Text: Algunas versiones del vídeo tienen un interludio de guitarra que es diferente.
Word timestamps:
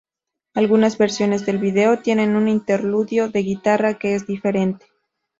Algunas 0.55 0.97
versiones 0.97 1.45
del 1.45 1.59
vídeo 1.59 1.99
tienen 1.99 2.35
un 2.35 2.47
interludio 2.47 3.27
de 3.29 3.43
guitarra 3.43 3.99
que 3.99 4.15
es 4.15 4.25
diferente. 4.25 4.87